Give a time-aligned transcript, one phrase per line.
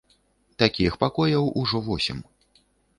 [0.63, 2.27] Такіх пакояў ужо восем.